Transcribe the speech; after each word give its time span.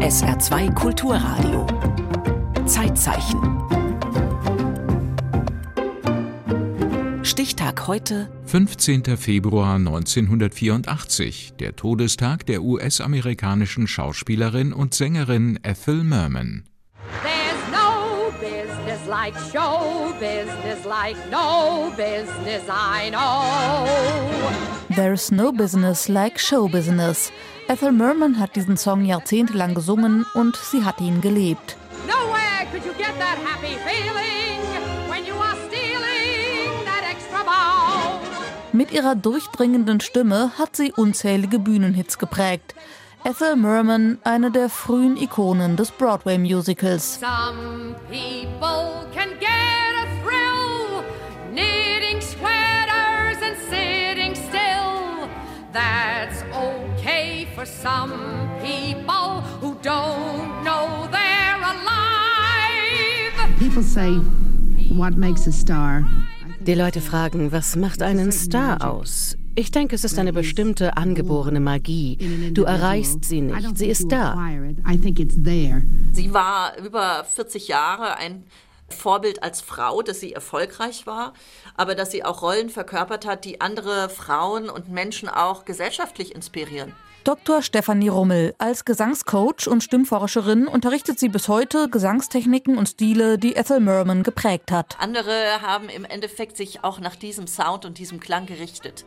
SR2 0.00 0.74
Kulturradio. 0.74 1.66
Zeitzeichen. 2.66 3.40
Stichtag 7.24 7.86
heute. 7.86 8.28
15. 8.46 9.16
Februar 9.16 9.76
1984, 9.76 11.54
der 11.58 11.76
Todestag 11.76 12.44
der 12.46 12.62
US-amerikanischen 12.62 13.86
Schauspielerin 13.86 14.72
und 14.72 14.92
Sängerin 14.92 15.58
Ethel 15.62 16.04
Merman. 16.04 16.64
There's 17.22 17.70
no 17.70 18.32
business 18.40 19.06
like 19.08 19.34
show 19.52 20.12
business, 20.20 20.84
like 20.84 21.16
no 21.30 21.90
business 21.96 22.62
I 22.68 23.10
know. 23.10 23.86
There's 24.94 25.30
no 25.30 25.52
business 25.52 26.08
like 26.08 26.38
show 26.38 26.68
business. 26.68 27.32
Ethel 27.72 27.92
Merman 27.92 28.38
hat 28.38 28.54
diesen 28.54 28.76
Song 28.76 29.02
jahrzehntelang 29.02 29.72
gesungen 29.72 30.26
und 30.34 30.56
sie 30.56 30.84
hat 30.84 31.00
ihn 31.00 31.22
gelebt. 31.22 31.78
Nowhere 32.06 32.66
could 32.70 32.84
you 32.84 32.92
get 32.98 33.18
that 33.18 33.38
happy 33.38 33.78
feeling 33.86 34.60
when 35.08 35.24
you 35.24 35.32
are 35.40 35.56
stealing 35.68 36.84
that 36.84 37.02
extra 37.10 37.42
bow. 37.42 38.20
Mit 38.74 38.92
ihrer 38.92 39.14
durchdringenden 39.14 40.00
Stimme 40.00 40.52
hat 40.58 40.76
sie 40.76 40.92
unzählige 40.92 41.58
Bühnenhits 41.58 42.18
geprägt. 42.18 42.74
Ethel 43.24 43.56
Merman, 43.56 44.18
eine 44.22 44.50
der 44.50 44.68
frühen 44.68 45.16
Ikonen 45.16 45.76
des 45.76 45.92
Broadway-Musicals. 45.92 47.20
Some 47.20 47.94
people 48.10 49.06
can 49.14 49.30
get 49.40 49.61
for 57.62 57.66
some 57.66 58.10
people 58.60 59.40
who 59.60 59.76
don't 59.82 60.64
know 60.64 61.08
they're 61.12 61.62
alive. 61.62 63.34
People 63.58 63.84
say, 63.84 64.14
what 64.90 65.16
makes 65.16 65.46
a 65.46 65.52
star? 65.52 66.04
Die 66.60 66.74
Leute 66.74 67.00
fragen, 67.00 67.52
was 67.52 67.76
macht 67.76 68.02
einen 68.02 68.32
Star 68.32 68.84
aus? 68.84 69.36
Ich 69.54 69.70
denke, 69.70 69.94
es 69.94 70.02
ist 70.02 70.18
eine 70.18 70.32
bestimmte 70.32 70.96
angeborene 70.96 71.60
Magie. 71.60 72.16
Du 72.52 72.64
erreichst 72.64 73.24
sie 73.24 73.42
nicht, 73.42 73.76
sie 73.76 73.88
ist 73.88 74.10
da. 74.10 74.34
I 74.88 74.98
think 74.98 75.20
it's 75.20 75.36
there. 75.40 75.84
Sie 76.12 76.34
war 76.34 76.76
über 76.78 77.24
40 77.24 77.68
Jahre 77.68 78.16
ein 78.16 78.44
Vorbild 78.88 79.42
als 79.42 79.60
Frau, 79.60 80.02
dass 80.02 80.18
sie 80.20 80.32
erfolgreich 80.32 81.06
war, 81.06 81.32
aber 81.76 81.94
dass 81.94 82.10
sie 82.10 82.24
auch 82.24 82.42
Rollen 82.42 82.70
verkörpert 82.70 83.24
hat, 83.24 83.44
die 83.44 83.60
andere 83.60 84.08
Frauen 84.08 84.68
und 84.68 84.88
Menschen 84.88 85.28
auch 85.28 85.64
gesellschaftlich 85.64 86.34
inspirieren. 86.34 86.92
Dr. 87.24 87.62
Stefanie 87.62 88.08
Rummel. 88.08 88.54
Als 88.58 88.84
Gesangscoach 88.84 89.68
und 89.68 89.82
Stimmforscherin 89.84 90.66
unterrichtet 90.66 91.20
sie 91.20 91.28
bis 91.28 91.46
heute 91.48 91.88
Gesangstechniken 91.88 92.76
und 92.76 92.88
Stile, 92.88 93.38
die 93.38 93.54
Ethel 93.54 93.78
Merman 93.78 94.24
geprägt 94.24 94.72
hat. 94.72 94.96
Andere 94.98 95.62
haben 95.62 95.88
im 95.88 96.04
Endeffekt 96.04 96.56
sich 96.56 96.82
auch 96.82 96.98
nach 96.98 97.14
diesem 97.14 97.46
Sound 97.46 97.84
und 97.84 97.98
diesem 97.98 98.18
Klang 98.18 98.46
gerichtet. 98.46 99.04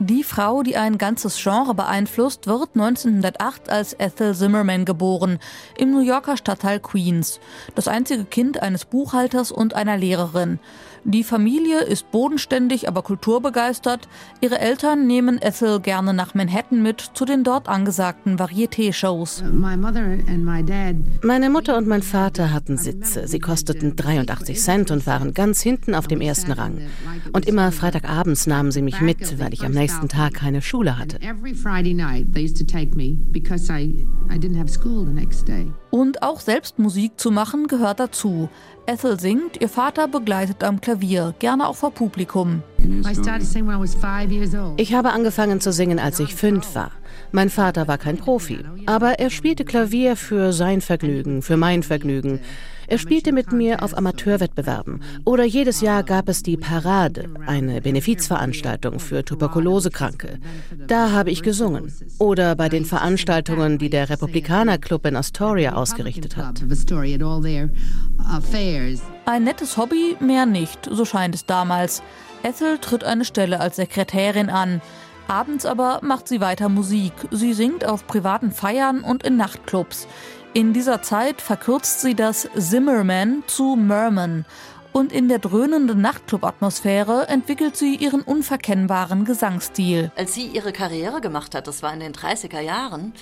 Die 0.00 0.22
Frau, 0.22 0.62
die 0.62 0.76
ein 0.76 0.96
ganzes 0.96 1.42
Genre 1.42 1.74
beeinflusst, 1.74 2.46
wird 2.46 2.70
1908 2.74 3.68
als 3.68 3.94
Ethel 3.98 4.32
Zimmerman 4.32 4.84
geboren, 4.84 5.40
im 5.76 5.90
New 5.90 6.00
Yorker 6.00 6.36
Stadtteil 6.36 6.78
Queens. 6.78 7.40
Das 7.74 7.88
einzige 7.88 8.24
Kind 8.24 8.62
eines 8.62 8.84
Buchhalters 8.84 9.50
und 9.50 9.74
einer 9.74 9.96
Lehrerin. 9.96 10.60
Die 11.04 11.24
Familie 11.24 11.80
ist 11.80 12.10
bodenständig, 12.12 12.86
aber 12.86 13.02
kulturbegeistert. 13.02 14.08
Ihre 14.40 14.58
Eltern 14.58 15.06
nehmen 15.06 15.40
Ethel 15.40 15.80
gerne 15.80 16.12
nach 16.12 16.34
Manhattan 16.34 16.82
mit 16.82 17.00
zu 17.14 17.24
den 17.24 17.44
dort 17.44 17.68
angesagten 17.68 18.38
Varieté-Shows. 18.38 19.42
My 19.50 19.76
mother 19.76 20.02
and 20.02 20.44
my 20.44 20.62
dad, 20.62 20.96
Meine 21.24 21.50
Mutter 21.50 21.76
und 21.76 21.88
mein 21.88 22.02
Vater 22.02 22.52
hatten 22.52 22.76
Sitze. 22.76 23.26
Sie 23.26 23.38
kosteten 23.38 23.96
83 23.96 24.60
Cent 24.60 24.90
und 24.90 25.06
waren 25.06 25.34
ganz 25.34 25.60
hinten 25.60 25.94
auf 25.94 26.06
dem 26.06 26.20
ersten 26.20 26.52
Rang. 26.52 26.78
Und 27.32 27.46
immer 27.46 27.72
Freitagabends 27.72 28.46
nahmen 28.46 28.70
sie 28.70 28.82
mich 28.82 29.00
mit, 29.00 29.38
weil 29.38 29.54
ich 29.54 29.64
am 29.64 29.72
nächsten 29.72 29.87
Tag 30.08 30.34
keine 30.34 30.62
Schule 30.62 30.98
hatte. 30.98 31.18
every 31.22 31.54
Friday 31.54 31.94
night 31.94 32.32
they 32.32 32.44
used 32.44 32.56
to 32.58 32.64
take 32.64 32.94
me 32.96 33.16
because 33.30 33.72
I, 33.72 34.06
I 34.30 34.38
didn't 34.38 34.58
have 34.58 34.70
school 34.70 35.04
the 35.04 35.12
next 35.12 35.46
day. 35.46 35.70
Und 35.90 36.22
auch 36.22 36.40
selbst 36.40 36.78
Musik 36.78 37.18
zu 37.18 37.30
machen 37.30 37.66
gehört 37.66 38.00
dazu. 38.00 38.48
Ethel 38.86 39.18
singt, 39.20 39.60
ihr 39.60 39.68
Vater 39.68 40.08
begleitet 40.08 40.64
am 40.64 40.80
Klavier, 40.80 41.34
gerne 41.38 41.68
auch 41.68 41.76
vor 41.76 41.90
Publikum. 41.90 42.62
Ich 44.76 44.94
habe 44.94 45.10
angefangen 45.10 45.60
zu 45.60 45.72
singen, 45.72 45.98
als 45.98 46.20
ich 46.20 46.34
fünf 46.34 46.74
war. 46.74 46.92
Mein 47.32 47.50
Vater 47.50 47.86
war 47.88 47.98
kein 47.98 48.16
Profi, 48.16 48.58
aber 48.86 49.18
er 49.18 49.30
spielte 49.30 49.64
Klavier 49.64 50.16
für 50.16 50.52
sein 50.52 50.80
Vergnügen, 50.80 51.42
für 51.42 51.56
mein 51.56 51.82
Vergnügen. 51.82 52.40
Er 52.88 52.96
spielte 52.96 53.32
mit 53.32 53.52
mir 53.52 53.82
auf 53.82 53.96
Amateurwettbewerben. 53.96 55.02
Oder 55.26 55.44
jedes 55.44 55.82
Jahr 55.82 56.02
gab 56.02 56.28
es 56.28 56.42
die 56.42 56.56
Parade, 56.56 57.28
eine 57.46 57.82
Benefizveranstaltung 57.82 58.98
für 58.98 59.24
Tuberkulosekranke. 59.24 60.38
Da 60.86 61.10
habe 61.10 61.30
ich 61.30 61.42
gesungen. 61.42 61.92
Oder 62.18 62.56
bei 62.56 62.70
den 62.70 62.86
Veranstaltungen, 62.86 63.76
die 63.76 63.90
der 63.90 64.08
Republikanerclub 64.08 65.04
in 65.04 65.16
Astoria 65.16 65.74
ausgerichtet 65.74 66.38
hat. 66.38 66.62
Ein 69.26 69.44
nettes 69.44 69.76
Hobby, 69.76 70.16
mehr 70.20 70.46
nicht, 70.46 70.88
so 70.90 71.04
scheint 71.04 71.34
es 71.34 71.44
damals. 71.44 72.02
Ethel 72.42 72.78
tritt 72.78 73.04
eine 73.04 73.26
Stelle 73.26 73.60
als 73.60 73.76
Sekretärin 73.76 74.48
an. 74.48 74.80
Abends 75.28 75.66
aber 75.66 76.00
macht 76.02 76.26
sie 76.26 76.40
weiter 76.40 76.70
Musik. 76.70 77.12
Sie 77.30 77.52
singt 77.52 77.84
auf 77.84 78.06
privaten 78.06 78.50
Feiern 78.50 79.02
und 79.02 79.24
in 79.24 79.36
Nachtclubs. 79.36 80.08
In 80.54 80.72
dieser 80.72 81.02
Zeit 81.02 81.42
verkürzt 81.42 82.00
sie 82.00 82.14
das 82.14 82.48
Zimmerman 82.56 83.44
zu 83.46 83.76
Merman. 83.76 84.46
Und 84.92 85.12
in 85.12 85.28
der 85.28 85.38
dröhnenden 85.38 86.00
Nachtclub-Atmosphäre 86.00 87.28
entwickelt 87.28 87.76
sie 87.76 87.94
ihren 87.94 88.22
unverkennbaren 88.22 89.26
Gesangsstil. 89.26 90.10
Als 90.16 90.34
sie 90.34 90.46
ihre 90.46 90.72
Karriere 90.72 91.20
gemacht 91.20 91.54
hat, 91.54 91.68
das 91.68 91.82
war 91.82 91.92
in 91.92 92.00
den 92.00 92.14
30er 92.14 92.60
Jahren, 92.60 93.12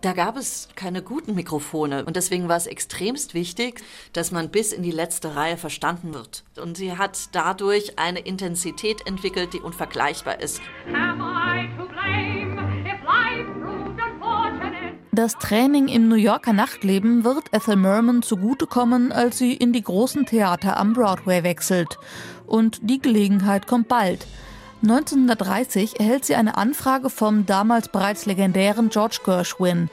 da 0.00 0.12
gab 0.12 0.36
es 0.36 0.68
keine 0.74 1.00
guten 1.00 1.36
Mikrofone. 1.36 2.04
Und 2.04 2.16
deswegen 2.16 2.48
war 2.48 2.56
es 2.56 2.66
extremst 2.66 3.34
wichtig, 3.34 3.80
dass 4.12 4.32
man 4.32 4.50
bis 4.50 4.72
in 4.72 4.82
die 4.82 4.90
letzte 4.90 5.36
Reihe 5.36 5.56
verstanden 5.56 6.12
wird. 6.12 6.44
Und 6.60 6.76
sie 6.76 6.96
hat 6.96 7.30
dadurch 7.32 7.98
eine 7.98 8.20
Intensität 8.20 9.06
entwickelt, 9.06 9.54
die 9.54 9.60
unvergleichbar 9.60 10.40
ist. 10.40 10.60
Am 10.92 11.20
I 11.20 11.68
to 11.76 11.88
blame 11.88 12.37
Das 15.18 15.36
Training 15.36 15.88
im 15.88 16.06
New 16.06 16.14
Yorker 16.14 16.52
Nachtleben 16.52 17.24
wird 17.24 17.46
Ethel 17.50 17.74
Merman 17.74 18.22
zugutekommen, 18.22 19.10
als 19.10 19.36
sie 19.36 19.52
in 19.52 19.72
die 19.72 19.82
großen 19.82 20.26
Theater 20.26 20.76
am 20.76 20.92
Broadway 20.92 21.42
wechselt. 21.42 21.98
Und 22.46 22.78
die 22.88 23.00
Gelegenheit 23.00 23.66
kommt 23.66 23.88
bald. 23.88 24.28
1930 24.84 25.98
erhält 25.98 26.24
sie 26.24 26.36
eine 26.36 26.56
Anfrage 26.56 27.10
vom 27.10 27.46
damals 27.46 27.88
bereits 27.88 28.26
legendären 28.26 28.90
George 28.90 29.18
Gershwin. 29.24 29.90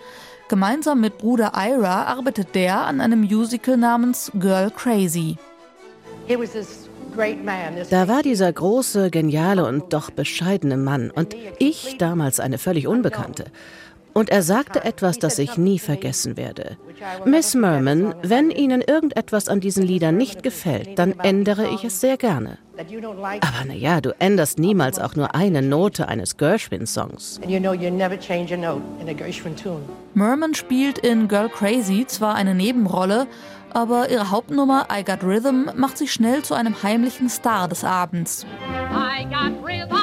Gemeinsam 0.48 1.02
mit 1.02 1.18
Bruder 1.18 1.54
Ira 1.56 2.04
arbeitet 2.04 2.54
der 2.54 2.82
an 2.82 3.02
einem 3.02 3.22
Musical 3.22 3.78
namens 3.78 4.32
Girl 4.36 4.70
Crazy. 4.70 5.38
Da 7.90 8.08
war 8.08 8.22
dieser 8.22 8.54
große, 8.54 9.10
geniale 9.10 9.66
und 9.66 9.92
doch 9.92 10.12
bescheidene 10.12 10.78
Mann 10.78 11.10
und 11.10 11.36
ich 11.58 11.98
damals 11.98 12.40
eine 12.40 12.60
völlig 12.60 12.88
Unbekannte. 12.88 13.46
Und 14.18 14.30
er 14.30 14.44
sagte 14.44 14.84
etwas, 14.86 15.20
das 15.20 15.38
ich 15.40 15.58
nie 15.58 15.78
vergessen 15.78 16.38
werde. 16.38 16.78
Miss 17.26 17.54
Merman, 17.54 18.16
wenn 18.22 18.50
Ihnen 18.50 18.82
irgendetwas 18.82 19.50
an 19.50 19.60
diesen 19.60 19.84
Liedern 19.84 20.16
nicht 20.16 20.42
gefällt, 20.42 20.98
dann 20.98 21.20
ändere 21.20 21.68
ich 21.74 21.84
es 21.84 22.00
sehr 22.00 22.16
gerne. 22.16 22.58
that 22.78 22.90
you 22.90 23.00
don't 23.00 23.20
like, 23.22 23.42
Aber 23.46 23.66
naja, 23.66 24.00
du 24.02 24.12
änderst 24.20 24.58
niemals 24.60 25.00
auch 25.00 25.16
nur 25.16 25.34
eine 25.36 25.62
Note 25.62 26.08
eines 26.08 26.38
Gershwin-Songs. 26.38 27.40
and 27.44 27.52
you 27.52 27.60
know 27.60 27.74
you 27.74 27.90
never 27.90 28.18
change 28.18 28.54
a 28.54 28.58
note 28.58 28.82
in 29.02 29.10
a 29.10 29.14
Gershwin 29.14 29.56
tune. 29.56 29.82
Merman 30.14 30.54
spielt 30.54 30.98
in 30.98 31.28
Girl 31.28 31.50
Crazy 31.50 32.06
zwar 32.08 32.36
eine 32.36 32.56
Nebenrolle, 32.56 33.28
aber 33.74 34.10
ihre 34.10 34.32
Hauptnummer 34.32 34.88
I 34.92 35.04
Got 35.04 35.24
Rhythm 35.24 35.70
macht 35.76 35.98
sie 35.98 36.08
schnell 36.08 36.42
zu 36.44 36.54
einem 36.54 36.82
heimlichen 36.84 37.28
Star 37.30 37.68
des 37.68 37.84
Abends. 37.84 38.46
I 38.92 39.26
got 39.26 39.62
rhythm, 39.66 39.94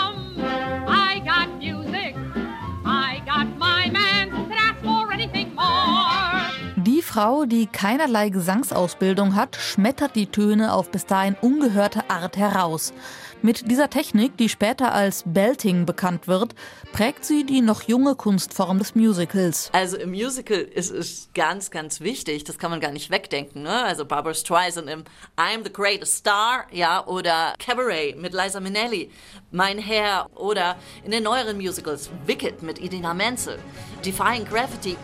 Frau, 7.12 7.44
die 7.44 7.66
keinerlei 7.66 8.30
Gesangsausbildung 8.30 9.34
hat, 9.34 9.56
schmettert 9.56 10.16
die 10.16 10.28
Töne 10.28 10.72
auf 10.72 10.90
bis 10.90 11.04
dahin 11.04 11.36
ungehörte 11.42 12.08
Art 12.08 12.38
heraus. 12.38 12.94
Mit 13.42 13.70
dieser 13.70 13.90
Technik, 13.90 14.38
die 14.38 14.48
später 14.48 14.94
als 14.94 15.22
Belting 15.26 15.84
bekannt 15.84 16.26
wird, 16.26 16.54
prägt 16.94 17.26
sie 17.26 17.44
die 17.44 17.60
noch 17.60 17.82
junge 17.82 18.14
Kunstform 18.14 18.78
des 18.78 18.94
Musicals. 18.94 19.68
Also 19.74 19.98
im 19.98 20.12
Musical 20.12 20.56
ist 20.56 20.90
es 20.90 21.28
ganz, 21.34 21.70
ganz 21.70 22.00
wichtig, 22.00 22.44
das 22.44 22.56
kann 22.56 22.70
man 22.70 22.80
gar 22.80 22.92
nicht 22.92 23.10
wegdenken. 23.10 23.64
Ne? 23.64 23.84
Also 23.84 24.06
Barbara 24.06 24.32
Streisand 24.32 24.88
im 24.88 25.04
I'm 25.36 25.64
the 25.64 25.72
Greatest 25.72 26.16
Star, 26.16 26.64
ja, 26.70 27.06
oder 27.06 27.52
Cabaret 27.58 28.16
mit 28.16 28.32
Liza 28.32 28.58
Minnelli, 28.58 29.10
Mein 29.50 29.76
Herr, 29.76 30.30
oder 30.34 30.76
in 31.04 31.10
den 31.10 31.24
neueren 31.24 31.58
Musicals 31.58 32.08
Wicked 32.24 32.62
mit 32.62 32.78
Idina 32.78 33.12
Menzel, 33.12 33.58
Defying 34.02 34.46
Gravity. 34.46 34.96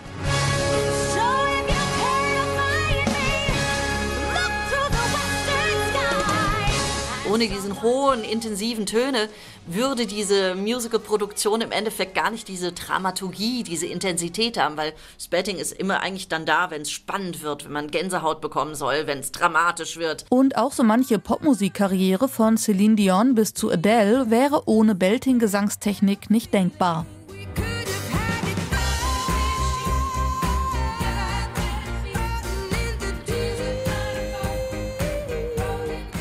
Ohne 7.30 7.46
diesen 7.46 7.82
hohen, 7.82 8.24
intensiven 8.24 8.86
Töne 8.86 9.28
würde 9.66 10.06
diese 10.06 10.54
Musical-Produktion 10.54 11.60
im 11.60 11.72
Endeffekt 11.72 12.14
gar 12.14 12.30
nicht 12.30 12.48
diese 12.48 12.72
Dramaturgie, 12.72 13.62
diese 13.64 13.86
Intensität 13.86 14.56
haben, 14.58 14.78
weil 14.78 14.94
Spetting 15.20 15.58
ist 15.58 15.72
immer 15.72 16.00
eigentlich 16.00 16.28
dann 16.28 16.46
da, 16.46 16.70
wenn 16.70 16.82
es 16.82 16.90
spannend 16.90 17.42
wird, 17.42 17.66
wenn 17.66 17.72
man 17.72 17.90
Gänsehaut 17.90 18.40
bekommen 18.40 18.74
soll, 18.74 19.06
wenn 19.06 19.18
es 19.18 19.30
dramatisch 19.30 19.98
wird. 19.98 20.24
Und 20.30 20.56
auch 20.56 20.72
so 20.72 20.84
manche 20.84 21.18
Popmusikkarriere 21.18 22.28
von 22.28 22.56
Celine 22.56 22.96
Dion 22.96 23.34
bis 23.34 23.52
zu 23.52 23.70
Adele 23.70 24.30
wäre 24.30 24.62
ohne 24.66 24.94
Belting-Gesangstechnik 24.94 26.30
nicht 26.30 26.54
denkbar. 26.54 27.04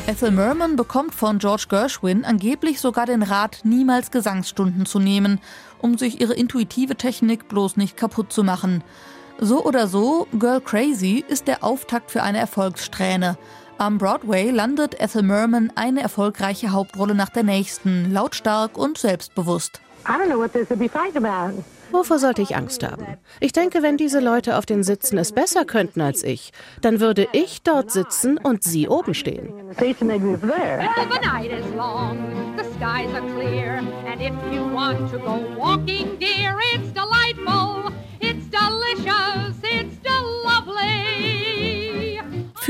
Ethel 0.08 0.30
Merman 0.30 0.76
bekommt 0.76 1.14
von 1.14 1.38
George 1.38 1.66
Gershwin 1.68 2.24
angeblich 2.24 2.80
sogar 2.80 3.04
den 3.04 3.22
Rat, 3.22 3.60
niemals 3.64 4.10
Gesangsstunden 4.10 4.86
zu 4.86 5.00
nehmen, 5.00 5.38
um 5.82 5.98
sich 5.98 6.18
ihre 6.18 6.32
intuitive 6.32 6.96
Technik 6.96 7.46
bloß 7.46 7.76
nicht 7.76 7.98
kaputt 7.98 8.32
zu 8.32 8.42
machen. 8.42 8.82
So 9.38 9.62
oder 9.62 9.86
so, 9.86 10.26
Girl 10.38 10.62
Crazy 10.62 11.22
ist 11.28 11.46
der 11.46 11.62
Auftakt 11.62 12.10
für 12.10 12.22
eine 12.22 12.38
Erfolgssträhne. 12.38 13.36
Am 13.76 13.98
Broadway 13.98 14.50
landet 14.50 14.98
Ethel 14.98 15.22
Merman 15.22 15.70
eine 15.74 16.00
erfolgreiche 16.00 16.72
Hauptrolle 16.72 17.14
nach 17.14 17.28
der 17.28 17.42
nächsten, 17.42 18.10
lautstark 18.10 18.78
und 18.78 18.96
selbstbewusst. 18.96 19.82
I 20.06 20.12
don't 20.12 20.30
know 20.30 20.38
what 20.38 20.54
this 20.54 20.70
would 20.70 20.78
be 20.78 20.88
fighting 20.88 21.22
about. 21.22 21.62
Wovor 21.98 22.20
sollte 22.20 22.42
ich 22.42 22.54
Angst 22.54 22.84
haben? 22.84 23.18
Ich 23.40 23.50
denke, 23.50 23.82
wenn 23.82 23.96
diese 23.96 24.20
Leute 24.20 24.56
auf 24.56 24.66
den 24.66 24.84
Sitzen 24.84 25.18
es 25.18 25.32
besser 25.32 25.64
könnten 25.64 26.00
als 26.00 26.22
ich, 26.22 26.52
dann 26.80 27.00
würde 27.00 27.26
ich 27.32 27.62
dort 27.62 27.90
sitzen 27.90 28.38
und 28.38 28.62
sie 28.62 28.86
oben 28.88 29.14
stehen. 29.14 29.52
The 38.20 38.34
station 38.46 39.47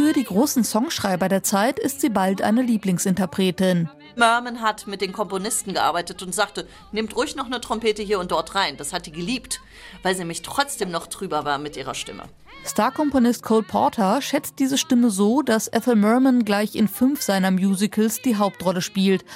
Für 0.08 0.14
die 0.14 0.24
großen 0.24 0.64
Songschreiber 0.64 1.28
der 1.28 1.42
Zeit 1.42 1.78
ist 1.78 2.00
sie 2.00 2.08
bald 2.08 2.40
eine 2.40 2.62
Lieblingsinterpretin. 2.62 3.90
Merman 4.16 4.62
hat 4.62 4.86
mit 4.86 5.02
den 5.02 5.12
Komponisten 5.12 5.74
gearbeitet 5.74 6.22
und 6.22 6.34
sagte, 6.34 6.66
nehmt 6.92 7.14
ruhig 7.14 7.36
noch 7.36 7.44
eine 7.44 7.60
Trompete 7.60 8.00
hier 8.00 8.18
und 8.18 8.30
dort 8.30 8.54
rein. 8.54 8.78
Das 8.78 8.94
hat 8.94 9.04
die 9.04 9.12
geliebt, 9.12 9.60
weil 10.02 10.14
sie 10.14 10.20
nämlich 10.20 10.40
trotzdem 10.40 10.90
noch 10.90 11.08
drüber 11.08 11.44
war 11.44 11.58
mit 11.58 11.76
ihrer 11.76 11.94
Stimme. 11.94 12.22
Starkomponist 12.64 13.42
Cole 13.42 13.64
Porter 13.64 14.22
schätzt 14.22 14.54
diese 14.58 14.78
Stimme 14.78 15.10
so, 15.10 15.42
dass 15.42 15.70
Ethel 15.70 15.94
Merman 15.94 16.46
gleich 16.46 16.74
in 16.74 16.88
fünf 16.88 17.20
seiner 17.20 17.50
Musicals 17.50 18.22
die 18.22 18.36
Hauptrolle 18.36 18.80
spielt. 18.80 19.26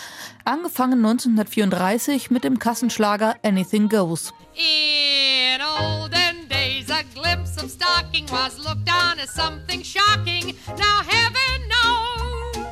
Angefangen 0.46 1.04
1934 1.04 2.30
mit 2.30 2.44
dem 2.44 2.58
Kassenschlager 2.58 3.36
Anything 3.42 3.90
Goes. 3.90 4.32
In 4.54 5.60
olden 5.60 6.12
days, 6.12 6.18
a 6.18 6.21
of 7.62 7.70
stocking 7.70 8.26
was 8.30 8.58
looked 8.58 8.90
on 8.90 9.18
as 9.18 9.30
something 9.30 9.82
shocking. 9.82 10.56
Now 10.76 11.02
heaven 11.06 11.68
knows 11.72 12.66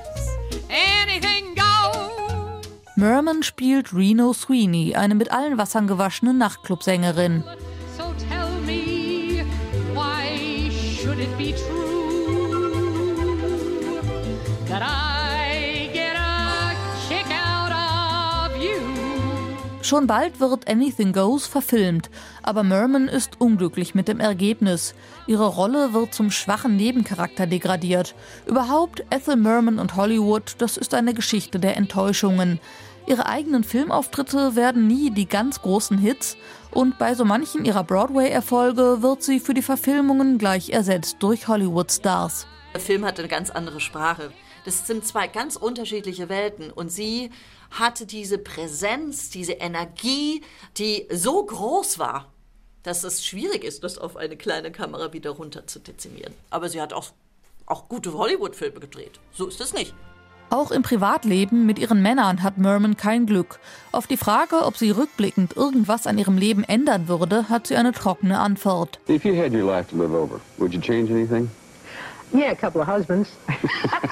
anything 0.69 1.55
goes. 1.55 2.67
Merman 2.97 3.43
spielt 3.43 3.93
Reno 3.93 4.33
Sweeney, 4.33 4.95
eine 4.97 5.15
mit 5.15 5.31
allen 5.33 5.59
Wassern 5.59 5.87
gewaschene 5.87 6.35
Nachtclubsängerin. 6.35 7.45
Schon 19.91 20.07
bald 20.07 20.39
wird 20.39 20.71
Anything 20.71 21.13
Goes 21.13 21.49
verfilmt, 21.49 22.11
aber 22.45 22.63
Merman 22.63 23.09
ist 23.09 23.41
unglücklich 23.41 23.93
mit 23.93 24.07
dem 24.07 24.21
Ergebnis. 24.21 24.95
Ihre 25.27 25.49
Rolle 25.49 25.93
wird 25.93 26.15
zum 26.15 26.31
schwachen 26.31 26.77
Nebencharakter 26.77 27.49
degradiert. 27.49 28.15
Überhaupt 28.47 29.03
Ethel 29.11 29.35
Merman 29.35 29.81
und 29.81 29.97
Hollywood, 29.97 30.55
das 30.59 30.77
ist 30.77 30.95
eine 30.95 31.13
Geschichte 31.13 31.59
der 31.59 31.77
Enttäuschungen. 31.77 32.61
Ihre 33.09 33.27
eigenen 33.27 33.65
Filmauftritte 33.65 34.55
werden 34.55 34.87
nie 34.87 35.11
die 35.11 35.27
ganz 35.27 35.61
großen 35.61 35.99
Hits 35.99 36.37
und 36.71 36.97
bei 37.01 37.17
so 37.17 37.25
manchen 37.25 37.65
ihrer 37.65 37.83
Broadway-Erfolge 37.83 38.99
wird 39.01 39.25
sie 39.25 39.41
für 39.41 39.55
die 39.55 39.61
Verfilmungen 39.61 40.39
gleich 40.39 40.71
ersetzt 40.71 41.17
durch 41.19 41.49
Hollywood-Stars. 41.49 42.47
Der 42.75 42.81
Film 42.81 43.05
hat 43.05 43.19
eine 43.19 43.27
ganz 43.27 43.51
andere 43.51 43.81
Sprache. 43.81 44.31
Das 44.65 44.87
sind 44.87 45.05
zwei 45.05 45.27
ganz 45.27 45.57
unterschiedliche 45.57 46.29
Welten 46.29 46.71
und 46.71 46.93
sie 46.93 47.31
hatte 47.71 48.07
diese 48.07 48.39
Präsenz, 48.39 49.31
diese 49.31 49.53
Energie, 49.53 50.43
die 50.77 51.07
so 51.11 51.45
groß 51.45 51.99
war, 51.99 52.33
dass 52.83 53.05
es 53.05 53.25
schwierig 53.25 53.65
ist, 53.65 53.85
das 53.85 53.99
auf 53.99 54.17
eine 54.17 54.37
kleine 54.37 54.71
Kamera 54.73 55.13
wieder 55.13 55.31
runter 55.31 55.67
zu 55.67 55.81
dezimieren. 55.81 56.35
Aber 56.51 56.69
sie 56.69 56.81
hat 56.81 56.93
auch, 56.93 57.11
auch 57.67 57.89
gute 57.89 58.15
Hollywood-Filme 58.15 58.81
gedreht. 58.81 59.21
So 59.33 59.47
ist 59.47 59.61
es 59.61 59.73
nicht. 59.73 59.95
Auch 60.53 60.73
im 60.73 60.83
Privatleben 60.83 61.65
mit 61.65 61.79
ihren 61.79 62.03
Männern 62.03 62.43
hat 62.43 62.59
Merman 62.59 62.97
kein 62.97 63.27
Glück. 63.27 63.61
Auf 63.93 64.09
die 64.09 64.17
Frage, 64.17 64.65
ob 64.65 64.77
sie 64.77 64.91
rückblickend 64.91 65.57
irgendwas 65.57 66.09
an 66.09 66.19
ihrem 66.19 66.37
Leben 66.37 66.65
ändern 66.65 67.07
würde, 67.07 67.49
hat 67.49 67.69
sie 67.69 67.77
eine 67.77 67.93
trockene 67.93 68.41
Antwort. 68.41 68.99
If 69.09 69.25
you 69.25 69.37
had 69.37 69.53
your 69.53 69.63
life 69.63 69.89
to 69.91 69.97
live 69.97 70.13
over, 70.13 70.41
would 70.59 70.75
you 70.75 70.81
change 70.81 71.13
anything? 71.13 71.49
Yeah, 72.33 72.53
a 72.53 72.55
couple 72.55 72.81
of 72.81 72.89
husbands. 72.89 73.31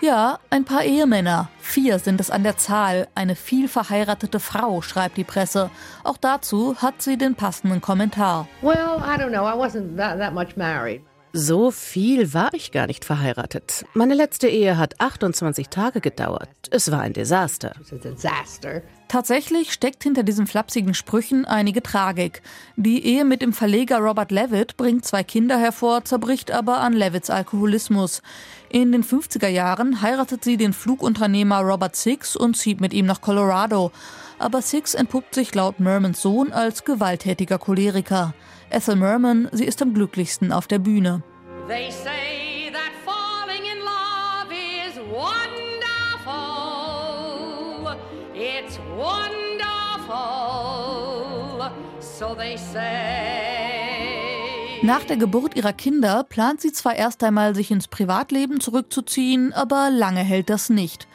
Ja, 0.00 0.38
ein 0.50 0.64
paar 0.64 0.82
Ehemänner. 0.82 1.48
Vier 1.60 1.98
sind 1.98 2.20
es 2.20 2.30
an 2.30 2.42
der 2.42 2.56
Zahl. 2.56 3.08
Eine 3.14 3.36
viel 3.36 3.68
verheiratete 3.68 4.40
Frau, 4.40 4.82
schreibt 4.82 5.16
die 5.16 5.24
Presse. 5.24 5.70
Auch 6.04 6.16
dazu 6.16 6.76
hat 6.76 7.00
sie 7.02 7.16
den 7.16 7.34
passenden 7.34 7.80
Kommentar. 7.80 8.46
Well, 8.62 8.98
I 9.00 9.16
don't 9.20 9.30
know. 9.30 9.46
I 9.46 9.54
wasn't 9.54 9.96
that, 9.96 10.18
that 10.18 10.34
much 10.34 10.56
married. 10.56 11.02
So 11.38 11.70
viel 11.70 12.32
war 12.32 12.54
ich 12.54 12.72
gar 12.72 12.86
nicht 12.86 13.04
verheiratet. 13.04 13.84
Meine 13.92 14.14
letzte 14.14 14.48
Ehe 14.48 14.78
hat 14.78 14.98
28 15.02 15.68
Tage 15.68 16.00
gedauert. 16.00 16.48
Es 16.70 16.90
war 16.90 17.02
ein 17.02 17.12
Desaster. 17.12 17.74
It's 17.78 17.92
a 17.92 17.96
disaster. 17.96 18.80
Tatsächlich 19.08 19.70
steckt 19.70 20.02
hinter 20.02 20.22
diesen 20.22 20.46
flapsigen 20.46 20.94
Sprüchen 20.94 21.44
einige 21.44 21.82
Tragik. 21.82 22.40
Die 22.76 23.04
Ehe 23.04 23.26
mit 23.26 23.42
dem 23.42 23.52
Verleger 23.52 23.98
Robert 23.98 24.32
Levitt 24.32 24.78
bringt 24.78 25.04
zwei 25.04 25.22
Kinder 25.24 25.58
hervor, 25.58 26.06
zerbricht 26.06 26.52
aber 26.52 26.78
an 26.78 26.94
Levitts 26.94 27.28
Alkoholismus. 27.28 28.22
In 28.70 28.90
den 28.92 29.04
50er 29.04 29.48
Jahren 29.48 30.00
heiratet 30.00 30.42
sie 30.42 30.56
den 30.56 30.72
Flugunternehmer 30.72 31.60
Robert 31.60 31.96
Six 31.96 32.34
und 32.34 32.56
zieht 32.56 32.80
mit 32.80 32.94
ihm 32.94 33.04
nach 33.04 33.20
Colorado. 33.20 33.92
Aber 34.38 34.62
Six 34.62 34.94
entpuppt 34.94 35.34
sich 35.34 35.54
laut 35.54 35.80
Mermans 35.80 36.22
Sohn 36.22 36.54
als 36.54 36.84
gewalttätiger 36.84 37.58
Choleriker. 37.58 38.32
Ethel 38.70 38.96
Merman, 38.96 39.48
sie 39.52 39.64
ist 39.64 39.80
am 39.82 39.94
glücklichsten 39.94 40.52
auf 40.52 40.66
der 40.66 40.78
Bühne. 40.78 41.22
Nach 54.82 55.02
der 55.04 55.16
Geburt 55.16 55.56
ihrer 55.56 55.72
Kinder 55.72 56.24
plant 56.24 56.60
sie 56.60 56.72
zwar 56.72 56.94
erst 56.94 57.24
einmal, 57.24 57.54
sich 57.54 57.70
ins 57.70 57.88
Privatleben 57.88 58.60
zurückzuziehen, 58.60 59.52
aber 59.52 59.90
lange 59.90 60.20
hält 60.20 60.50
das 60.50 60.70
nicht. 60.70 61.08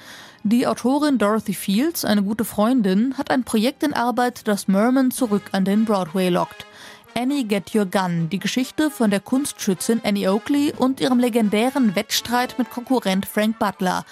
Die 0.43 0.65
Autorin 0.65 1.19
Dorothy 1.19 1.53
Fields, 1.53 2.03
eine 2.03 2.23
gute 2.23 2.45
Freundin, 2.45 3.17
hat 3.17 3.29
ein 3.29 3.43
Projekt 3.43 3.83
in 3.83 3.93
Arbeit, 3.93 4.47
das 4.47 4.67
Merman 4.67 5.11
zurück 5.11 5.43
an 5.51 5.65
den 5.65 5.85
Broadway 5.85 6.29
lockt. 6.29 6.65
Annie 7.13 7.43
Get 7.43 7.75
Your 7.75 7.85
Gun, 7.85 8.29
die 8.29 8.39
Geschichte 8.39 8.89
von 8.89 9.09
der 9.09 9.19
Kunstschützin 9.19 10.01
Annie 10.03 10.31
Oakley 10.31 10.73
und 10.77 11.01
ihrem 11.01 11.19
legendären 11.19 11.95
Wettstreit 11.95 12.57
mit 12.57 12.69
Konkurrent 12.69 13.25
Frank 13.25 13.59
Butler. 13.59 14.05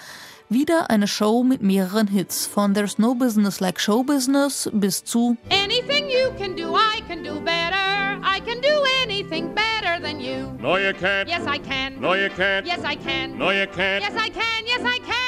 Wieder 0.48 0.90
eine 0.90 1.06
Show 1.06 1.42
mit 1.42 1.62
mehreren 1.62 2.08
Hits, 2.08 2.46
von 2.46 2.74
There's 2.74 2.98
No 2.98 3.14
Business 3.14 3.60
Like 3.60 3.80
Show 3.80 4.02
Business 4.02 4.68
bis 4.72 5.04
zu 5.04 5.36
Anything 5.50 6.08
you 6.08 6.30
can 6.38 6.56
do, 6.56 6.76
I 6.76 7.00
can 7.08 7.22
do 7.22 7.40
better. 7.40 8.20
I 8.22 8.40
can 8.40 8.60
do 8.60 8.84
anything 9.02 9.54
better 9.54 10.02
than 10.02 10.20
you. 10.20 10.52
No, 10.60 10.76
you 10.76 10.92
can't. 10.92 11.28
Yes, 11.28 11.42
I 11.46 11.58
can. 11.58 12.00
No, 12.00 12.14
you 12.14 12.28
can't. 12.36 12.66
Yes, 12.66 12.80
I 12.84 12.96
can. 12.96 13.38
No, 13.38 13.50
you 13.50 13.66
can't. 13.66 14.02
Yes, 14.02 14.14
I 14.14 14.28
can. 14.30 14.66
Yes, 14.66 14.80
I 14.80 14.98
can. 14.98 15.20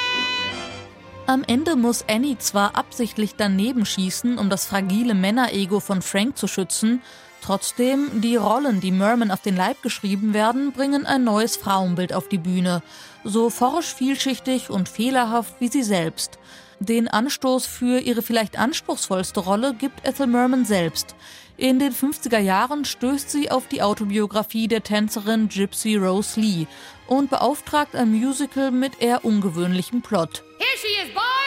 Am 1.27 1.45
Ende 1.45 1.77
muss 1.77 2.05
Annie 2.09 2.37
zwar 2.39 2.77
absichtlich 2.77 3.37
daneben 3.37 3.87
schießen, 3.87 4.39
um 4.39 4.51
das 4.51 4.67
fragile 4.67 5.15
Männerego 5.15 5.79
von 5.79 6.03
Frank 6.03 6.37
zu 6.37 6.49
schützen, 6.49 7.01
trotzdem, 7.43 8.21
die 8.21 8.37
Rollen, 8.37 8.81
die 8.81 8.91
Merman 8.91 9.31
auf 9.31 9.41
den 9.41 9.57
Leib 9.57 9.83
geschrieben 9.83 10.33
werden, 10.33 10.73
bringen 10.73 11.05
ein 11.05 11.25
neues 11.25 11.57
Frauenbild 11.57 12.13
auf 12.13 12.29
die 12.29 12.39
Bühne. 12.39 12.83
So 13.25 13.51
forsch, 13.51 13.95
vielschichtig 13.95 14.71
und 14.71 14.89
fehlerhaft 14.89 15.57
wie 15.61 15.69
sie 15.69 15.83
selbst. 15.83 16.39
Den 16.81 17.07
Anstoß 17.07 17.67
für 17.67 18.01
ihre 18.01 18.23
vielleicht 18.23 18.59
anspruchsvollste 18.59 19.41
Rolle 19.41 19.75
gibt 19.75 20.07
Ethel 20.07 20.27
Merman 20.27 20.65
selbst. 20.65 21.15
In 21.57 21.79
den 21.79 21.93
50er 21.93 22.39
Jahren 22.39 22.85
stößt 22.85 23.31
sie 23.31 23.51
auf 23.51 23.69
die 23.69 23.83
Autobiografie 23.83 24.67
der 24.67 24.83
Tänzerin 24.83 25.49
Gypsy 25.49 25.97
Rose 25.97 26.41
Lee 26.41 26.67
und 27.07 27.31
beauftragt 27.31 27.95
ein 27.95 28.11
Musical 28.11 28.71
mit 28.71 29.01
eher 29.01 29.25
ungewöhnlichem 29.25 30.03
Plot. 30.03 30.43
Here 30.59 30.79
she 30.81 31.09
is, 31.09 31.15
boys. 31.15 31.42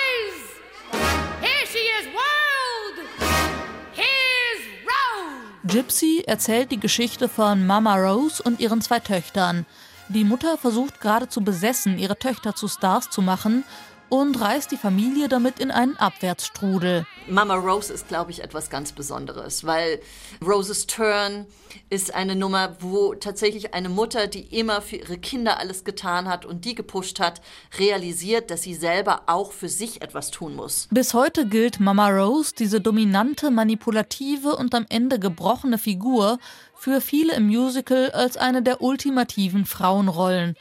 Gypsy 5.67 6.23
erzählt 6.27 6.71
die 6.71 6.79
Geschichte 6.79 7.27
von 7.27 7.65
Mama 7.65 7.95
Rose 7.95 8.43
und 8.43 8.59
ihren 8.59 8.81
zwei 8.81 8.99
Töchtern. 8.99 9.65
Die 10.09 10.23
Mutter 10.23 10.59
versucht 10.59 11.01
geradezu 11.01 11.41
besessen, 11.41 11.97
ihre 11.97 12.19
Töchter 12.19 12.53
zu 12.53 12.67
Stars 12.67 13.09
zu 13.09 13.23
machen 13.23 13.63
und 14.09 14.39
reißt 14.39 14.71
die 14.71 14.77
Familie 14.77 15.27
damit 15.27 15.59
in 15.59 15.71
einen 15.71 15.97
Abwärtsstrudel. 15.97 17.05
Mama 17.27 17.55
Rose 17.55 17.91
ist, 17.91 18.07
glaube 18.07 18.31
ich, 18.31 18.43
etwas 18.43 18.69
ganz 18.69 18.91
Besonderes, 18.91 19.65
weil 19.65 19.99
Roses 20.45 20.85
Turn 20.85 21.45
ist 21.89 22.13
eine 22.13 22.35
Nummer, 22.35 22.77
wo 22.79 23.15
tatsächlich 23.15 23.73
eine 23.73 23.89
Mutter, 23.89 24.27
die 24.27 24.41
immer 24.41 24.81
für 24.81 24.97
ihre 24.97 25.17
Kinder 25.17 25.59
alles 25.59 25.83
getan 25.83 26.27
hat 26.27 26.45
und 26.45 26.65
die 26.65 26.75
gepusht 26.75 27.19
hat, 27.19 27.41
realisiert, 27.79 28.51
dass 28.51 28.61
sie 28.61 28.75
selber 28.75 29.23
auch 29.27 29.51
für 29.51 29.69
sich 29.69 30.01
etwas 30.01 30.31
tun 30.31 30.55
muss. 30.55 30.87
Bis 30.91 31.13
heute 31.13 31.47
gilt 31.47 31.79
Mama 31.79 32.09
Rose, 32.09 32.53
diese 32.57 32.81
dominante, 32.81 33.51
manipulative 33.51 34.55
und 34.55 34.75
am 34.75 34.85
Ende 34.89 35.19
gebrochene 35.19 35.77
Figur, 35.77 36.37
für 36.77 37.01
viele 37.01 37.33
im 37.35 37.47
Musical 37.47 38.11
als 38.11 38.37
eine 38.37 38.61
der 38.61 38.81
ultimativen 38.81 39.65
Frauenrollen. 39.65 40.55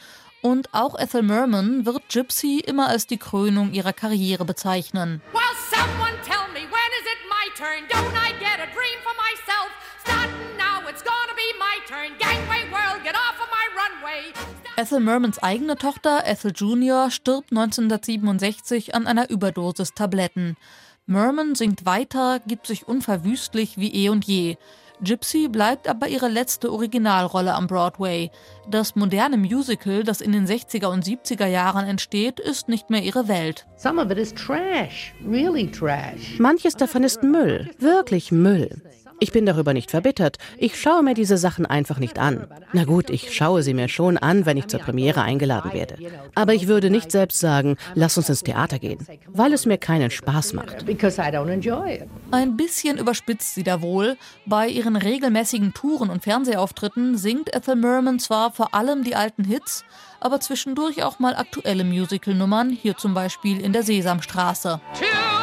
Und 0.45 0.69
auch 0.75 0.99
Ethel 0.99 1.23
Merman 1.23 1.87
wird 1.87 2.11
Gypsy 2.11 2.59
immer 2.59 2.89
als 2.89 3.07
die 3.07 3.17
Krönung 3.17 3.73
ihrer 3.73 3.95
Karriere 3.95 4.45
bezeichnen. 4.45 5.23
Well, 5.33 5.43
someone 5.71 6.13
tell 6.23 6.47
me, 6.53 6.69
when 6.69 6.91
is 7.01 7.07
it 7.09 7.21
my 7.31 7.49
turn? 7.57 7.89
Don't 7.89 8.13
I 8.13 8.33
get 8.39 8.61
a 8.61 8.69
dream 8.77 9.01
for 9.03 9.15
myself? 9.17 9.71
Starting 10.03 10.55
now, 10.59 10.87
it's 10.87 11.03
gonna 11.03 11.33
be 11.35 11.49
my 11.59 11.81
turn. 11.89 12.13
Gangway 12.19 12.71
world, 12.71 13.03
get 13.03 13.15
off 13.15 13.41
of 13.41 13.49
my 13.49 13.67
runway. 13.73 14.35
Ethel 14.77 15.01
Mermans 15.01 15.43
eigene 15.43 15.77
Tochter, 15.77 16.27
Ethel 16.27 16.53
Jr., 16.55 17.11
stirbt 17.11 17.51
1967 17.51 18.95
an 18.95 19.07
einer 19.07 19.31
Überdosis 19.31 19.95
Tabletten. 19.95 20.59
Merman 21.07 21.55
singt 21.55 21.87
weiter, 21.87 22.41
gibt 22.47 22.67
sich 22.67 22.87
unverwüstlich 22.87 23.79
wie 23.79 23.95
eh 23.95 24.11
und 24.11 24.27
je. 24.27 24.59
Gypsy 25.05 25.49
bleibt 25.49 25.89
aber 25.89 26.09
ihre 26.09 26.29
letzte 26.29 26.73
Originalrolle 26.73 27.55
am 27.55 27.67
Broadway. 27.67 28.31
Das 28.69 28.97
moderne 28.97 29.37
Musical, 29.37 30.03
das 30.03 30.21
in 30.21 30.33
den 30.33 30.47
60er 30.47 30.87
und 30.87 31.05
70er 31.05 31.47
Jahren 31.47 31.87
entsteht, 31.87 32.41
ist 32.41 32.69
nicht 32.69 32.91
mehr 32.91 33.03
ihre 33.03 33.29
Welt. 33.29 33.67
Some 33.77 34.03
of 34.03 34.11
it 34.11 34.19
is 34.19 34.35
trash, 34.35 35.15
really 35.25 35.71
trash. 35.71 36.39
Manches 36.39 36.75
davon 36.75 37.05
ist 37.05 37.23
Müll, 37.23 37.71
wirklich 37.79 38.33
Müll. 38.33 38.83
Ich 39.21 39.33
bin 39.33 39.47
darüber 39.47 39.73
nicht 39.73 39.91
verbittert. 39.91 40.39
Ich 40.59 40.81
schaue 40.81 41.03
mir 41.03 41.15
diese 41.15 41.39
Sachen 41.39 41.67
einfach 41.67 41.99
nicht 41.99 42.19
an. 42.19 42.47
Na 42.73 42.85
gut, 42.85 43.11
ich 43.11 43.35
schaue 43.35 43.63
sie 43.63 43.75
mir 43.75 43.89
schon 43.89 44.19
an, 44.19 44.47
wenn 44.47 44.57
ich 44.57 44.67
zur 44.67 44.81
Premiere 44.81 45.23
eingeladen 45.23 45.73
werde. 45.73 45.97
Aber 46.35 46.55
ich 46.55 46.67
würde 46.67 46.91
nicht 46.91 47.11
selbst 47.11 47.39
sagen, 47.39 47.77
lass 47.95 48.17
uns 48.17 48.29
ins 48.29 48.43
Theater 48.43 48.79
gehen, 48.79 48.99
weil 49.29 49.53
es 49.53 49.67
mir 49.67 49.79
keinen 49.79 50.11
Spaß 50.11 50.53
macht. 50.53 50.85
Because 50.85 51.21
I 51.21 51.27
don't 51.27 51.51
enjoy 51.51 51.95
it. 51.95 52.09
Ein 52.31 52.57
bisschen 52.57 52.99
überspitzt 52.99 53.55
sie 53.55 53.63
da 53.63 53.81
wohl. 53.81 54.17
Bei 54.47 54.69
ihren 54.69 54.97
regelmäßigen 54.97 55.75
Touren 55.75 56.11
und 56.11 56.23
Fernsehauftritten 56.23 57.17
singt 57.17 57.55
Ethel 57.55 57.77
Merman 57.77 58.19
zwar 58.19 58.53
vor 58.53 58.75
allem 58.75 59.05
die 59.05 59.15
alten 59.15 59.45
Hits, 59.45 59.85
aber 60.21 60.41
zwischendurch 60.41 61.03
auch 61.03 61.19
mal 61.19 61.37
aktuelle 61.37 61.85
Musicalnummern, 61.85 62.71
hier 62.71 62.97
zum 62.97 63.15
Beispiel 63.15 63.61
in 63.61 63.73
der 63.73 63.83
Sesamstraße. 63.83 64.81
Tomorrow, 64.99 65.34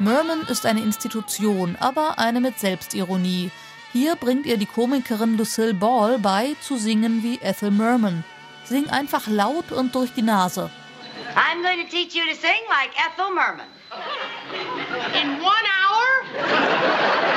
Merman 0.00 0.40
ist 0.48 0.64
eine 0.64 0.80
Institution, 0.80 1.76
aber 1.78 2.18
eine 2.18 2.40
mit 2.40 2.58
Selbstironie. 2.58 3.50
Hier 3.92 4.16
bringt 4.16 4.46
ihr 4.46 4.56
die 4.56 4.64
Komikerin 4.64 5.36
Lucille 5.36 5.74
Ball 5.74 6.18
bei, 6.18 6.56
zu 6.62 6.78
singen 6.78 7.22
wie 7.22 7.38
Ethel 7.42 7.70
Merman. 7.70 8.24
Sing 8.64 8.88
einfach 8.88 9.26
laut 9.26 9.70
und 9.72 9.94
durch 9.94 10.10
die 10.14 10.22
Nase. 10.22 10.70
I'm 11.36 11.62
going 11.62 11.84
to 11.84 11.90
teach 11.90 12.14
you 12.14 12.22
to 12.22 12.34
sing 12.34 12.62
like 12.70 12.92
Ethel 12.96 13.30
Merman. 13.34 13.66
In 15.20 15.32
one 15.42 15.66
hour? 15.76 16.24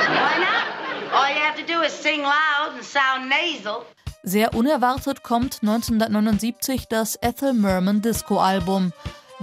Why 0.08 0.38
not? 0.40 1.12
All 1.12 1.28
you 1.28 1.40
have 1.44 1.56
to 1.60 1.66
do 1.70 1.82
is 1.82 1.92
sing 1.92 2.22
loud 2.22 2.76
and 2.76 2.82
sound 2.82 3.28
nasal. 3.28 3.84
Sehr 4.22 4.54
unerwartet 4.54 5.22
kommt 5.22 5.58
1979 5.60 6.86
das 6.88 7.18
Ethel 7.20 7.52
Merman 7.52 8.00
Disco-Album. 8.00 8.94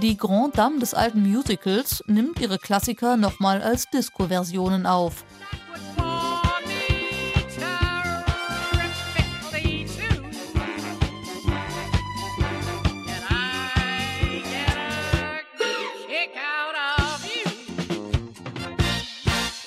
Die 0.02 0.18
Grande 0.18 0.56
Dame 0.56 0.80
des 0.80 0.96
alten 0.96 1.22
Musicals 1.22 2.04
nimmt 2.08 2.40
ihre 2.40 2.58
Klassiker 2.58 3.18
nochmal 3.18 3.62
als 3.62 3.88
Disco-Versionen 3.92 4.88
auf. 4.88 5.24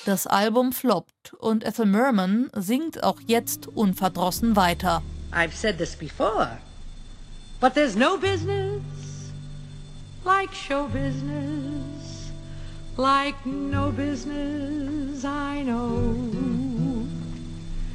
Das 0.05 0.27
Album 0.27 0.73
floppt 0.73 1.33
und 1.39 1.63
Ethel 1.63 1.85
Merman 1.85 2.49
singt 2.53 3.03
auch 3.03 3.21
jetzt 3.25 3.67
unverdrossen 3.67 4.57
weiter. 4.57 5.01
I've 5.31 5.55
said 5.55 5.77
this 5.77 5.95
before, 5.95 6.57
but 7.61 7.73
there's 7.73 7.95
no 7.95 8.17
business 8.17 8.81
like 10.25 10.53
show 10.53 10.87
business, 10.87 12.31
like 12.97 13.45
no 13.45 13.91
business 13.91 15.23
I 15.23 15.63
know. 15.63 16.15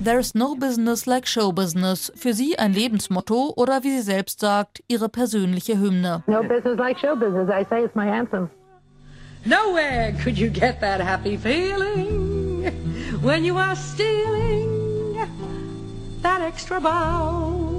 There's 0.03 0.35
no 0.35 0.55
business 0.55 1.07
like 1.07 1.27
show 1.27 1.53
business. 1.53 2.11
Für 2.17 2.33
sie 2.33 2.59
ein 2.59 2.73
Lebensmotto 2.73 3.53
oder 3.57 3.83
wie 3.83 3.91
sie 3.91 4.03
selbst 4.03 4.41
sagt, 4.41 4.83
ihre 4.89 5.11
persönliche 5.11 5.77
Hymne. 5.77 6.23
No 6.27 6.43
business 6.43 6.79
like 6.79 6.99
show 6.99 7.15
business. 7.15 7.51
I 7.51 7.65
say 7.69 7.85
it's 7.85 7.95
my 7.95 8.09
anthem. 8.09 8.49
Nowhere 9.45 10.13
could 10.23 10.39
you 10.39 10.49
get 10.49 10.81
that 10.81 11.01
happy 11.01 11.37
feeling 11.37 12.71
when 13.23 13.45
you 13.45 13.57
are 13.59 13.77
stealing 13.77 15.17
that 16.23 16.41
extra 16.41 16.81
bow. 16.81 17.70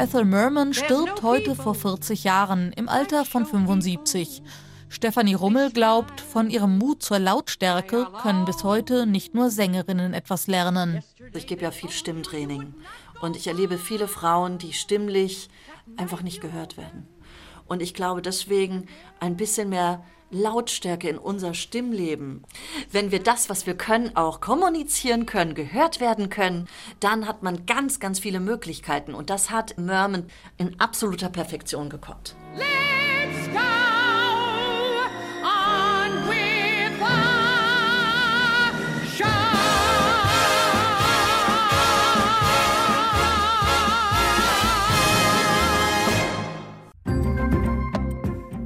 Ethel 0.00 0.24
Merman 0.24 0.72
stirbt 0.72 1.22
heute 1.22 1.54
vor 1.54 1.74
40 1.74 2.24
Jahren 2.24 2.72
im 2.72 2.88
Alter 2.88 3.26
von 3.26 3.44
75. 3.44 4.42
Stefanie 4.88 5.34
Rummel 5.34 5.70
glaubt, 5.72 6.22
von 6.22 6.48
ihrem 6.48 6.78
Mut 6.78 7.02
zur 7.02 7.18
Lautstärke 7.18 8.06
können 8.22 8.46
bis 8.46 8.64
heute 8.64 9.04
nicht 9.04 9.34
nur 9.34 9.50
Sängerinnen 9.50 10.14
etwas 10.14 10.46
lernen. 10.46 11.02
Ich 11.34 11.46
gebe 11.46 11.60
ja 11.64 11.70
viel 11.70 11.90
Stimmtraining 11.90 12.72
und 13.20 13.36
ich 13.36 13.46
erlebe 13.46 13.76
viele 13.76 14.08
Frauen, 14.08 14.56
die 14.56 14.72
stimmlich 14.72 15.50
einfach 15.98 16.22
nicht 16.22 16.40
gehört 16.40 16.78
werden. 16.78 17.06
Und 17.70 17.82
ich 17.82 17.94
glaube 17.94 18.20
deswegen 18.20 18.88
ein 19.20 19.36
bisschen 19.36 19.68
mehr 19.68 20.04
Lautstärke 20.32 21.08
in 21.08 21.18
unser 21.18 21.54
Stimmleben. 21.54 22.42
Wenn 22.90 23.12
wir 23.12 23.22
das, 23.22 23.48
was 23.48 23.64
wir 23.64 23.76
können, 23.76 24.16
auch 24.16 24.40
kommunizieren 24.40 25.24
können, 25.24 25.54
gehört 25.54 26.00
werden 26.00 26.30
können, 26.30 26.68
dann 26.98 27.28
hat 27.28 27.44
man 27.44 27.66
ganz, 27.66 28.00
ganz 28.00 28.18
viele 28.18 28.40
Möglichkeiten. 28.40 29.14
Und 29.14 29.30
das 29.30 29.50
hat 29.50 29.78
Merman 29.78 30.26
in 30.56 30.80
absoluter 30.80 31.28
Perfektion 31.28 31.90
gekonnt. 31.90 32.34
Let's 32.56 33.46
go 33.52 33.79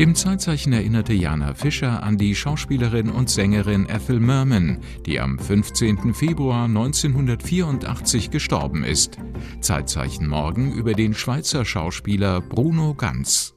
Im 0.05 0.15
Zeitzeichen 0.15 0.75
erinnerte 0.75 1.15
Jana 1.15 1.55
Fischer 1.55 2.03
an 2.03 2.19
die 2.19 2.35
Schauspielerin 2.35 3.09
und 3.09 3.31
Sängerin 3.31 3.89
Ethel 3.89 4.21
Merman, 4.21 4.81
die 5.07 5.19
am 5.19 5.39
15. 5.39 6.13
Februar 6.13 6.67
1984 6.67 8.31
gestorben 8.31 8.85
ist. 8.85 9.17
Zeitzeichen 9.63 10.29
morgen 10.29 10.75
über 10.75 10.93
den 10.93 11.15
Schweizer 11.15 11.65
Schauspieler 11.65 12.43
Bruno 12.43 12.93
Ganz. 12.93 13.55